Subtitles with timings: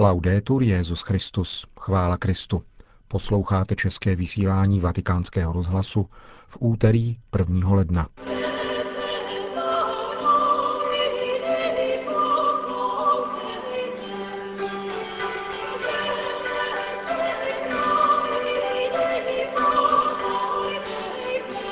[0.00, 2.62] Laudetur Jezus Christus, chvála Kristu.
[3.08, 6.08] Posloucháte české vysílání Vatikánského rozhlasu
[6.48, 7.74] v úterý 1.
[7.74, 8.08] ledna.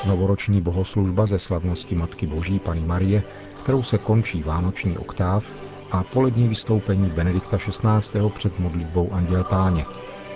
[0.07, 3.23] Novoroční bohoslužba ze slavnosti Matky Boží Pany Marie,
[3.63, 5.45] kterou se končí vánoční oktáv,
[5.91, 8.29] a polední vystoupení Benedikta XVI.
[8.33, 9.85] před modlitbou Anděl Páně.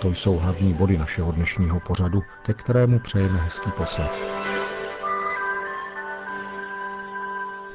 [0.00, 4.44] To jsou hlavní body našeho dnešního pořadu, ke kterému přejeme hezký poslech.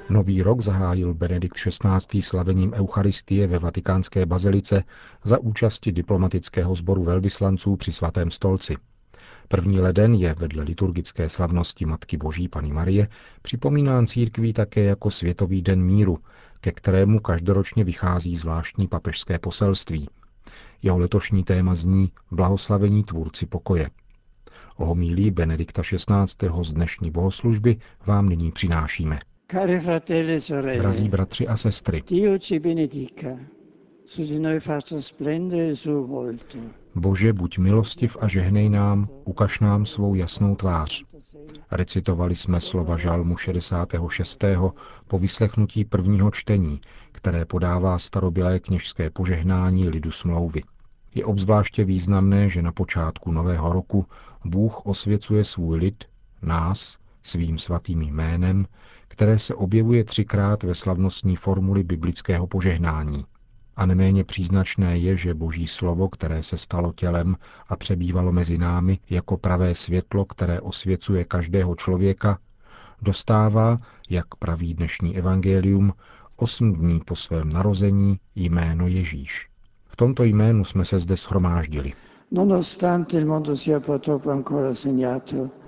[0.10, 2.22] Nový rok zahájil Benedikt XVI.
[2.22, 4.84] slavením Eucharistie ve vatikánské bazilice
[5.24, 8.76] za účasti diplomatického sboru velvyslanců při svatém stolci.
[9.48, 13.08] První leden je vedle liturgické slavnosti Matky Boží Pany Marie
[13.42, 16.18] připomínán církví také jako Světový den míru,
[16.62, 20.08] ke kterému každoročně vychází zvláštní papežské poselství.
[20.82, 23.90] Jeho letošní téma zní Blahoslavení tvůrci pokoje.
[24.76, 26.50] O homílí Benedikta XVI.
[26.62, 29.20] z dnešní bohoslužby vám nyní přinášíme.
[29.54, 33.40] E Drazí bratři a sestry, Dio ci benedica,
[34.06, 36.58] su di noi faccia splendere il suo volto.
[36.96, 41.04] Bože, buď milostiv a žehnej nám, ukaž nám svou jasnou tvář.
[41.72, 44.44] Recitovali jsme slova žalmu 66.
[45.08, 46.82] po vyslechnutí prvního čtení,
[47.12, 50.64] které podává starobilé kněžské požehnání lidu smlouvy.
[51.16, 54.06] Je obzvláště významné, že na počátku nového roku
[54.46, 56.04] Bůh osvěcuje svůj lid,
[56.42, 58.66] nás, svým svatým jménem,
[59.08, 63.26] které se objevuje třikrát ve slavnostní formuli biblického požehnání–
[63.80, 67.36] a neméně příznačné je, že Boží slovo, které se stalo tělem
[67.70, 72.40] a přebývalo mezi námi jako pravé světlo, které osvěcuje každého člověka,
[73.02, 73.80] dostává,
[74.10, 75.94] jak praví dnešní evangelium,
[76.36, 79.50] osm dní po svém narození jméno Ježíš.
[79.88, 81.94] V tomto jménu jsme se zde segnato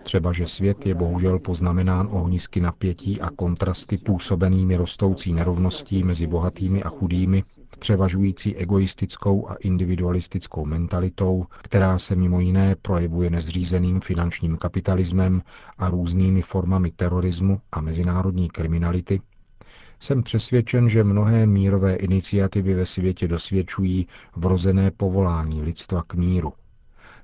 [0.04, 6.84] Třeba, že svět je bohužel poznamenán ohnisky napětí a kontrasty působenými rostoucí nerovností mezi bohatými
[6.84, 7.44] a chudými,
[7.82, 15.42] převažující egoistickou a individualistickou mentalitou, která se mimo jiné projevuje nezřízeným finančním kapitalismem
[15.78, 19.22] a různými formami terorismu a mezinárodní kriminality,
[20.00, 26.54] jsem přesvědčen, že mnohé mírové iniciativy ve světě dosvědčují vrozené povolání lidstva k míru.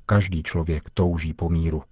[0.06, 1.84] Každý člověk touží po míru.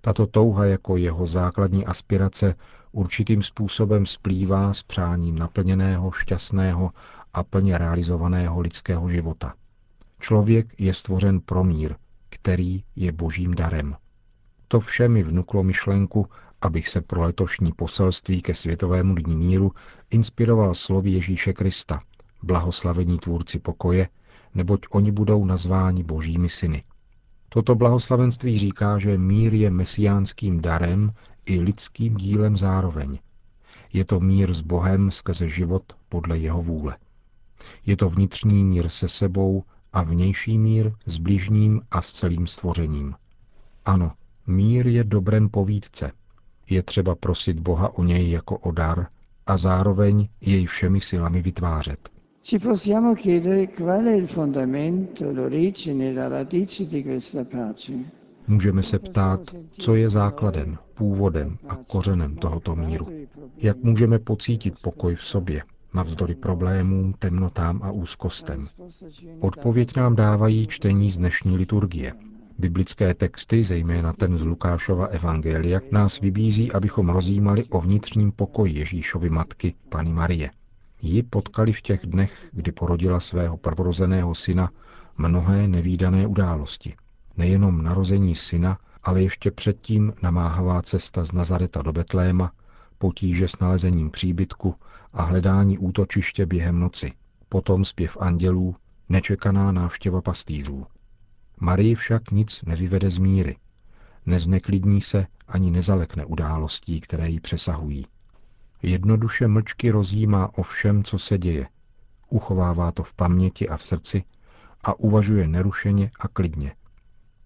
[0.00, 2.54] Tato touha jako jeho základní aspirace
[2.92, 6.90] určitým způsobem splývá s přáním naplněného, šťastného
[7.34, 9.54] a plně realizovaného lidského života.
[10.20, 11.94] Člověk je stvořen pro mír,
[12.28, 13.96] který je božím darem.
[14.68, 16.26] To vše mi vnuklo myšlenku,
[16.60, 19.72] abych se pro letošní poselství ke Světovému dní míru
[20.10, 22.00] inspiroval slovy Ježíše Krista,
[22.42, 24.08] blahoslavení tvůrci pokoje,
[24.54, 26.84] neboť oni budou nazváni božími syny.
[27.48, 31.12] Toto blahoslavenství říká, že mír je mesiánským darem
[31.46, 33.18] i lidským dílem zároveň.
[33.92, 36.96] Je to mír s Bohem skrze život podle jeho vůle.
[37.86, 39.62] Je to vnitřní mír se sebou
[39.92, 43.14] a vnější mír s blížním a s celým stvořením.
[43.84, 44.12] Ano,
[44.46, 46.12] mír je dobrem povídce.
[46.70, 49.06] Je třeba prosit Boha o něj jako o dar
[49.46, 52.10] a zároveň jej všemi silami vytvářet.
[52.42, 57.92] ci possiamo chiedere qual è il fondamento, l'origine, la radice di questa pace.
[58.48, 59.40] Můžeme se ptát,
[59.78, 63.08] co je základem, původem a kořenem tohoto míru.
[63.56, 65.62] Jak můžeme pocítit pokoj v sobě,
[65.94, 68.68] navzdory problémům, temnotám a úzkostem.
[69.40, 72.12] Odpověď nám dávají čtení z dnešní liturgie.
[72.58, 79.30] Biblické texty, zejména ten z Lukášova Evangelia, nás vybízí, abychom rozjímali o vnitřním pokoji Ježíšovy
[79.30, 80.50] matky, Pany Marie.
[81.02, 84.70] Ji potkali v těch dnech, kdy porodila svého prvorozeného syna,
[85.18, 86.94] mnohé nevýdané události.
[87.36, 92.52] Nejenom narození syna, ale ještě předtím namáhavá cesta z Nazareta do Betléma,
[93.00, 94.74] potíže s nalezením příbytku
[95.12, 97.12] a hledání útočiště během noci,
[97.48, 98.76] potom zpěv andělů,
[99.08, 100.86] nečekaná návštěva pastýřů.
[101.60, 103.56] Marii však nic nevyvede z míry.
[104.26, 108.06] Nezneklidní se ani nezalekne událostí, které ji přesahují.
[108.82, 111.68] Jednoduše mlčky rozjímá o všem, co se děje.
[112.28, 114.24] Uchovává to v paměti a v srdci
[114.84, 116.74] a uvažuje nerušeně a klidně.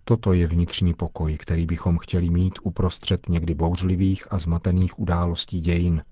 [0.04, 6.02] Toto je vnitřní pokoj, který bychom chtěli mít uprostřed někdy bouřlivých a zmatených událostí dějin.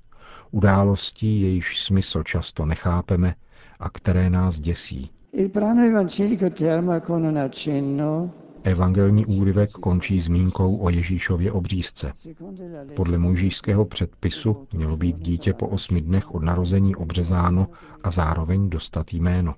[0.51, 3.35] Událostí, jejíž smysl často nechápeme
[3.81, 5.11] a které nás děsí.
[8.63, 12.13] Evangelní úryvek končí zmínkou o Ježíšově obřízce.
[12.97, 17.69] Podle mojžíšského předpisu mělo být dítě po osmi dnech od narození obřezáno
[18.05, 19.55] a zároveň dostat jméno.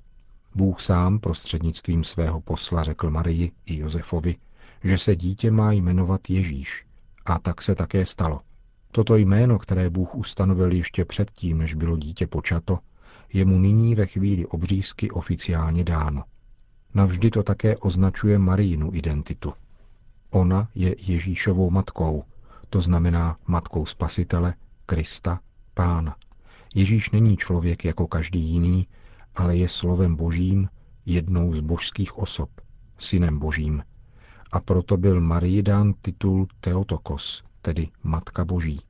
[0.54, 4.36] Bůh sám prostřednictvím svého posla řekl Marii i Josefovi,
[4.84, 6.86] že se dítě má jmenovat Ježíš.
[7.26, 8.40] A tak se také stalo.
[8.92, 12.78] Toto jméno, které Bůh ustanovil ještě předtím, než bylo dítě počato,
[13.32, 16.22] je mu nyní ve chvíli obřízky oficiálně dáno.
[16.94, 19.52] Navždy to také označuje Marijinu identitu.
[20.30, 22.24] Ona je Ježíšovou matkou,
[22.70, 24.54] to znamená matkou Spasitele,
[24.86, 25.40] Krista,
[25.74, 26.16] Pána.
[26.74, 28.86] Ježíš není člověk jako každý jiný,
[29.34, 30.68] ale je slovem božím,
[31.06, 32.50] jednou z božských osob,
[32.98, 33.82] synem božím.
[34.52, 38.80] A proto byl Marii dán titul Theotokos, tedy Matka Boží.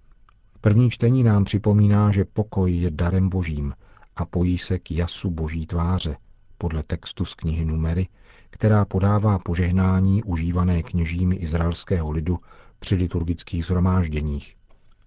[0.61, 3.75] První čtení nám připomíná, že pokoj je darem božím
[4.17, 6.17] a pojí se k jasu boží tváře,
[6.58, 8.08] podle textu z knihy Numery,
[8.50, 12.38] která podává požehnání užívané kněžími izraelského lidu
[12.79, 14.56] při liturgických zhromážděních.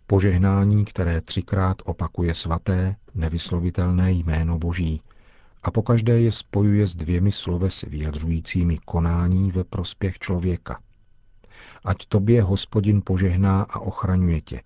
[0.08, 5.02] Požehnání, které třikrát opakuje svaté, nevyslovitelné jméno Boží
[5.64, 10.80] a pokaždé je spojuje s dvěmi slovesy vyjadřujícími konání ve prospěch člověka.
[11.86, 14.62] Ať tobě hospodin požehná a ochraňuje tě.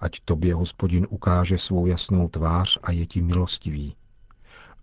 [0.00, 3.96] Ať tobě hospodin ukáže svou jasnou tvář a je ti milostivý.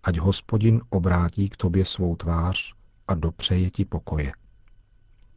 [0.02, 2.74] Ať hospodin obrátí k tobě svou tvář
[3.08, 4.32] a dopřeje ti pokoje.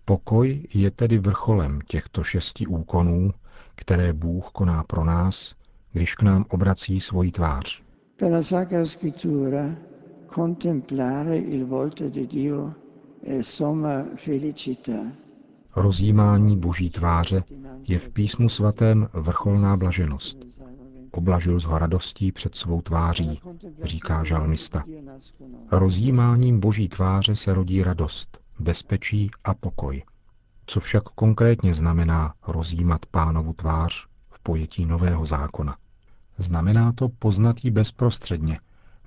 [0.06, 3.34] Pokoj je tedy vrcholem těchto šesti úkonů,
[3.76, 5.56] které Bůh koná pro nás,
[5.92, 7.84] když k nám obrací svoji tvář.
[8.18, 9.76] Per la Sacra Scrittura
[14.16, 15.00] felicità.
[15.76, 17.44] Rozjímání Boží tváře
[17.88, 20.38] je v písmu svatém vrcholná blaženost.
[21.12, 23.42] Oblažil ho radostí před svou tváří,
[23.84, 24.84] říká žalmista.
[25.72, 30.04] Rozjímáním Boží tváře se rodí radost, bezpečí a pokoj.
[30.66, 35.78] Co však konkrétně znamená rozjímat pánovu tvář v pojetí nového zákona?
[36.38, 38.60] Znamená to poznat ji bezprostředně,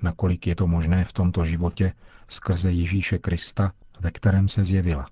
[0.03, 1.93] nakolik je to možné v tomto životě
[2.29, 5.07] skrze Ježíše Krista, ve kterém se zjevila.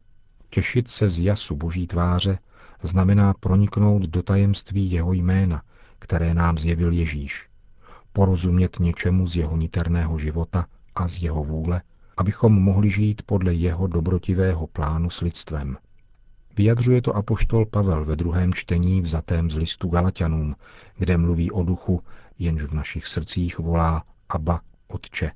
[0.50, 2.38] Těšit se z jasu Boží tváře
[2.83, 5.62] znamená proniknout do tajemství jeho jména,
[5.99, 7.49] které nám zjevil Ježíš.
[8.12, 11.82] Porozumět něčemu z jeho niterného života a z jeho vůle,
[12.17, 15.77] abychom mohli žít podle jeho dobrotivého plánu s lidstvem.
[16.56, 20.56] Vyjadřuje to apoštol Pavel ve druhém čtení vzatém z listu Galatianům,
[20.99, 22.03] kde mluví o duchu,
[22.39, 25.33] jenž v našich srdcích volá Abba, Otče.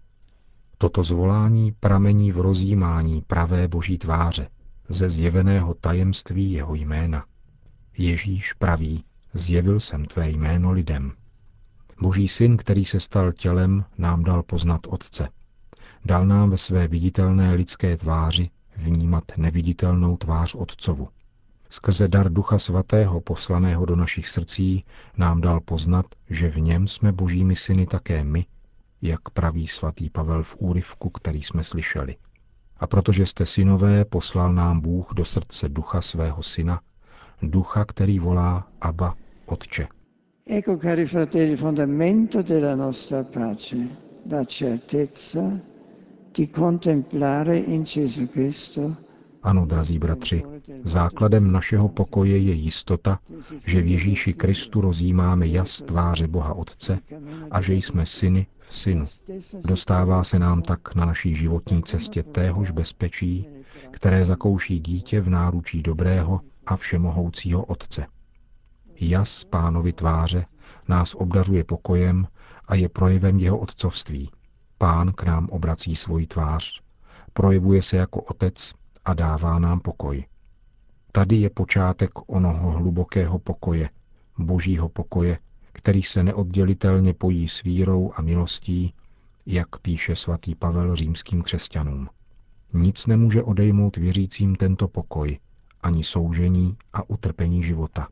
[0.79, 4.49] Toto zvolání pramení v rozjímání pravé boží tváře,
[4.88, 7.25] ze zjeveného tajemství jeho jména.
[7.99, 9.05] Ježíš praví,
[9.35, 11.12] zjevil jsem tvé jméno lidem.
[12.00, 15.29] Boží syn, který se stal tělem, nám dal poznat Otce.
[16.05, 21.08] Dal nám ve své viditelné lidské tváři vnímat neviditelnou tvář Otcovu.
[21.70, 24.85] Skrze dar Ducha Svatého poslaného do našich srdcí
[25.17, 28.46] nám dal poznat, že v něm jsme božími syny také my,
[29.02, 32.17] jak praví svatý Pavel v úryvku, který jsme slyšeli.
[32.76, 36.81] A protože jste synové, poslal nám Bůh do srdce ducha svého syna,
[37.43, 39.17] ducha, který volá Abba,
[39.47, 39.88] Otče.
[40.47, 43.76] Ecco, cari fratelli, fondamento della nostra pace,
[44.31, 45.41] la certezza
[46.35, 48.96] di contemplare in Gesù Cristo
[49.42, 50.42] ano, drazí bratři,
[50.84, 53.19] základem našeho pokoje je jistota,
[53.66, 56.98] že v Ježíši Kristu rozjímáme jas tváře Boha Otce
[57.50, 59.04] a že jsme syny v synu.
[59.64, 63.48] Dostává se nám tak na naší životní cestě téhož bezpečí,
[63.91, 68.06] které zakouší dítě v náručí dobrého a všemohoucího Otce.
[69.00, 70.46] Jas pánovi tváře
[70.88, 72.26] nás obdařuje pokojem
[72.69, 74.31] a je projevem jeho otcovství.
[74.79, 76.81] Pán k nám obrací svoji tvář,
[77.32, 78.72] projevuje se jako otec
[79.04, 80.24] a dává nám pokoj.
[81.12, 83.90] Tady je počátek onoho hlubokého pokoje,
[84.38, 85.38] božího pokoje,
[85.72, 88.94] který se neoddělitelně pojí s vírou a milostí,
[89.46, 92.08] jak píše svatý Pavel římským křesťanům.
[92.72, 95.38] Nic nemůže odejmout věřícím tento pokoj,
[95.80, 98.08] ani soužení a utrpení života.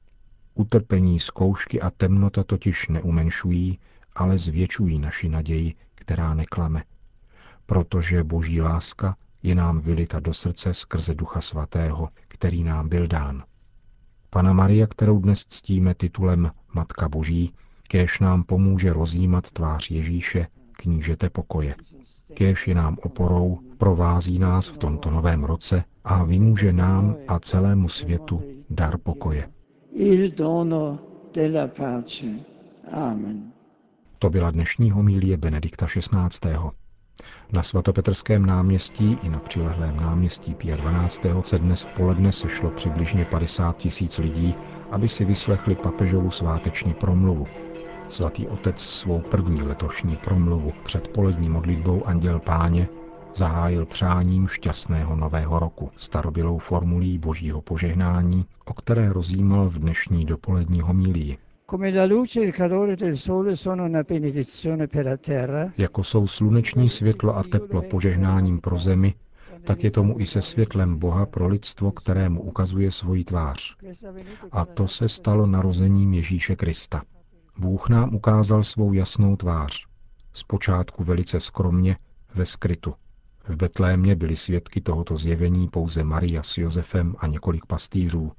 [0.54, 3.78] Utrpení, zkoušky a temnota totiž neumenšují,
[4.14, 6.84] ale zvětšují naši naději, která neklame.
[7.66, 13.42] Protože boží láska je nám vylita do srdce skrze Ducha Svatého, který nám byl dán.
[14.30, 17.54] Pana Maria, kterou dnes ctíme titulem Matka Boží,
[17.88, 21.74] kéž nám pomůže rozjímat tvář Ježíše, knížete pokoje.
[22.34, 27.88] Kéž je nám oporou, provází nás v tomto novém roce a vymůže nám a celému
[27.88, 29.48] světu dar pokoje.
[29.94, 30.98] il dono
[31.34, 32.26] della pace.
[32.92, 33.52] Amen.
[34.18, 36.50] To byla dnešní homílie Benedikta XVI.
[37.52, 41.22] Na svatopetrském náměstí i na přilehlém náměstí Pia 12.
[41.42, 44.54] se dnes v poledne sešlo přibližně 50 tisíc lidí,
[44.90, 47.46] aby si vyslechli papežovu sváteční promluvu.
[48.08, 52.88] Svatý otec svou první letošní promluvu před polední modlitbou Anděl Páně
[53.34, 60.80] zahájil přáním šťastného nového roku starobylou formulí božího požehnání, o které rozjímal v dnešní dopolední
[60.80, 61.38] homílii.
[65.78, 69.14] Jako jsou sluneční světlo a teplo požehnáním pro zemi,
[69.64, 73.76] tak je tomu i se světlem Boha pro lidstvo, kterému ukazuje svoji tvář.
[74.52, 77.02] A to se stalo narozením Ježíše Krista.
[77.58, 79.86] Bůh nám ukázal svou jasnou tvář.
[80.32, 81.96] Zpočátku velice skromně,
[82.34, 82.94] ve skrytu.
[83.48, 88.32] V Betlémě byli svědky tohoto zjevení pouze Maria s Josefem a několik pastýřů.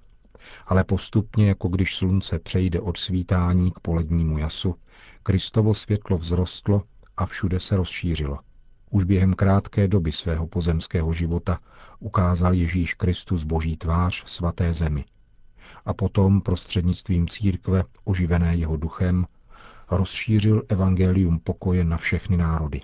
[0.65, 4.75] Ale postupně, jako když slunce přejde od svítání k polednímu jasu,
[5.23, 6.83] Kristovo světlo vzrostlo
[7.17, 8.39] a všude se rozšířilo.
[8.89, 11.59] Už během krátké doby svého pozemského života
[11.99, 15.05] ukázal Ježíš Kristus boží tvář svaté zemi.
[15.85, 19.25] A potom prostřednictvím církve, oživené jeho duchem,
[19.91, 22.81] rozšířil evangelium pokoje na všechny národy.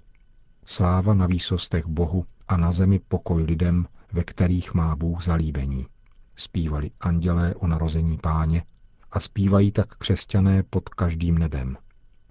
[0.65, 5.88] Sláva na výsostech Bohu a na zemi pokoj lidem, ve kterých má Bůh zalíbení.
[6.36, 8.63] Zpívali andělé o narození páně
[9.12, 11.77] a zpívají tak křesťané pod každým nebem.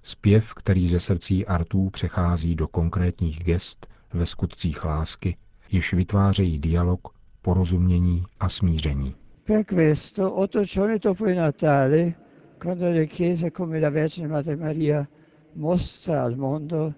[0.03, 5.37] Zpěv, který ze srdcí artů přechází do konkrétních gest ve skutcích lásky,
[5.71, 7.09] již vytvářejí dialog,
[7.43, 9.15] porozumění a smíření.
[9.45, 12.15] Per questo, otto giorni dopo il Natale,
[12.63, 15.07] quando la Chiesa come la Vergine Madre Maria
[15.55, 16.95] mostra al mondo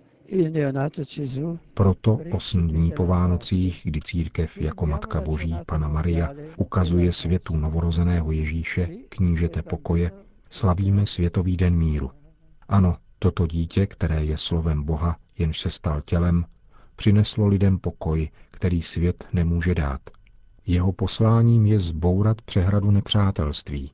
[1.74, 8.32] Proto osm dní po Vánocích, kdy církev jako Matka Boží, Pana Maria, ukazuje světu novorozeného
[8.32, 10.10] Ježíše, knížete pokoje,
[10.50, 12.10] slavíme Světový den míru.
[12.68, 16.44] Ano, toto dítě, které je slovem Boha, jenž se stal tělem,
[16.96, 20.00] přineslo lidem pokoj, který svět nemůže dát.
[20.66, 23.92] Jeho posláním je zbourat přehradu nepřátelství.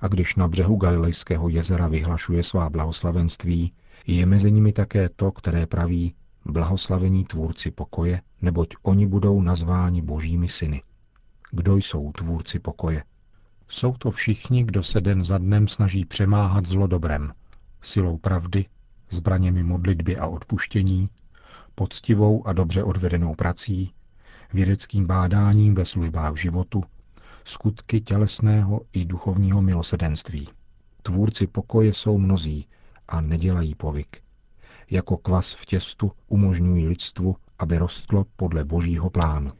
[0.00, 3.72] A když na břehu Galilejského jezera vyhlašuje svá blahoslavenství,
[4.06, 6.14] je mezi nimi také to, které praví
[6.44, 10.82] blahoslavení tvůrci pokoje, neboť oni budou nazváni božími syny.
[11.50, 13.04] Kdo jsou tvůrci pokoje?
[13.68, 17.32] Jsou to všichni, kdo se den za dnem snaží přemáhat zlo dobrem,
[17.82, 18.66] silou pravdy,
[19.10, 21.08] zbraněmi modlitby a odpuštění,
[21.74, 23.92] poctivou a dobře odvedenou prací,
[24.52, 26.82] vědeckým bádáním ve službách životu,
[27.44, 30.48] skutky tělesného i duchovního milosedenství.
[31.02, 32.66] Tvůrci pokoje jsou mnozí
[33.08, 34.22] a nedělají povyk.
[34.90, 39.50] Jako kvas v těstu umožňují lidstvu, aby rostlo podle božího plánu.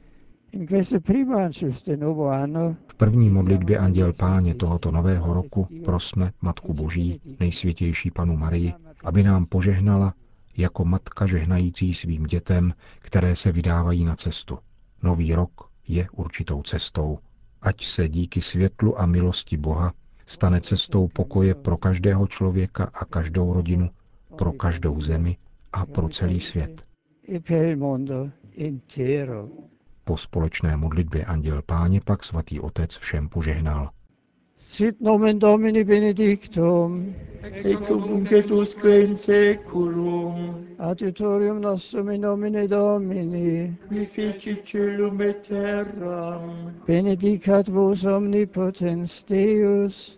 [2.88, 8.74] V první modlitbě Anděl Páně tohoto nového roku prosme Matku Boží, nejsvětější Panu Marii,
[9.04, 10.14] aby nám požehnala
[10.56, 14.58] jako matka žehnající svým dětem, které se vydávají na cestu.
[15.02, 17.18] Nový rok je určitou cestou.
[17.62, 19.92] Ať se díky světlu a milosti Boha
[20.28, 23.90] stane cestou pokoje pro každého člověka a každou rodinu,
[24.36, 25.36] pro každou zemi
[25.72, 26.82] a pro celý svět.
[30.04, 33.90] Po společné modlitbě Anděl Páně pak svatý otec všem požehnal.
[34.60, 42.68] Sit nomen Domini benedictum, ex hoc nunc et usque in seculum, adiutorium nostrum in nomine
[42.68, 50.17] Domini, qui feci celum et terram, benedicat vos omnipotens Deus,